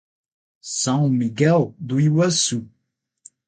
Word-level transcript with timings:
São 0.59 1.07
Miguel 1.07 1.75
do 1.77 1.99
Iguaçu 1.99 2.67